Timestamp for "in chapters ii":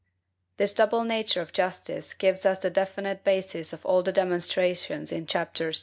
5.11-5.79